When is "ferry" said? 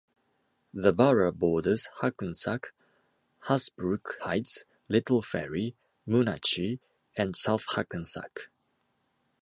5.21-5.75